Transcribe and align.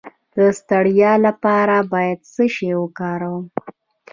د 0.35 0.37
ستړیا 0.59 1.13
لپاره 1.25 1.75
باید 1.93 2.19
څه 2.33 2.43
شی 2.55 2.69
وکاروم؟ 2.81 3.45